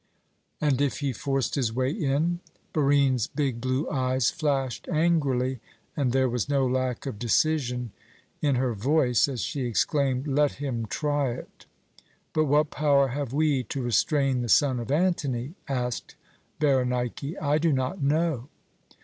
"And 0.59 0.81
if 0.81 0.97
he 1.01 1.13
forced 1.13 1.53
his 1.53 1.71
way 1.71 1.91
in?" 1.91 2.39
Barine's 2.73 3.27
big 3.27 3.61
blue 3.61 3.87
eyes 3.91 4.31
flashed 4.31 4.89
angrily, 4.89 5.59
and 5.95 6.11
there 6.11 6.27
was 6.27 6.49
no 6.49 6.65
lack 6.65 7.05
of 7.05 7.19
decision 7.19 7.91
in 8.41 8.55
her 8.55 8.73
voice 8.73 9.27
as 9.27 9.41
she 9.41 9.61
exclaimed, 9.61 10.25
"Let 10.25 10.53
him 10.53 10.87
try 10.87 11.33
it!" 11.33 11.67
"But 12.33 12.45
what 12.45 12.71
power 12.71 13.09
have 13.09 13.31
we 13.31 13.61
to 13.65 13.83
restrain 13.83 14.41
the 14.41 14.49
son 14.49 14.79
of 14.79 14.89
Antony?" 14.89 15.53
asked 15.67 16.15
Berenike. 16.59 17.35
"I 17.39 17.59
do 17.59 17.71
not 17.71 18.01
know." 18.01 18.49